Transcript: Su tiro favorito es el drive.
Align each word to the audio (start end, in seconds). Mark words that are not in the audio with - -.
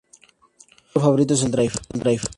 Su 0.87 0.93
tiro 0.93 0.99
favorito 1.03 1.35
es 1.35 1.43
el 1.43 1.51
drive. 1.51 1.73